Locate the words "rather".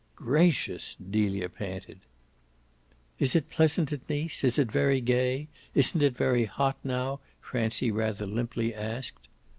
7.91-8.25